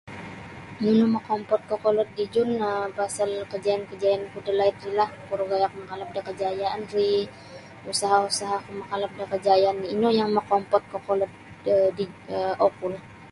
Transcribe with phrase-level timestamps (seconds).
[0.81, 6.21] Nunu mokompod kokolod dijun um pasal kejayaan-kejayaan ko dalaid ri lah kuro gaya'ku nakalap da
[6.27, 7.09] kejayaan ri
[7.91, 11.31] usaha'-usaha'ku makalap da kejayaan ino yang mokompod kokolod
[11.65, 13.03] do ji do um okulah.